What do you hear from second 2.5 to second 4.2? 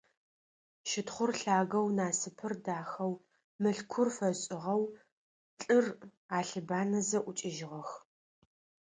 дахэу, Мылъкур